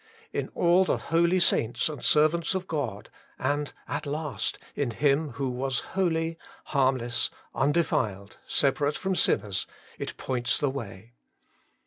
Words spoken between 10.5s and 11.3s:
the way.